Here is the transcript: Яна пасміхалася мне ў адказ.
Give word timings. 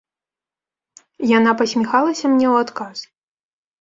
Яна 1.37 1.51
пасміхалася 1.61 2.25
мне 2.33 2.47
ў 2.53 2.67
адказ. 2.67 2.97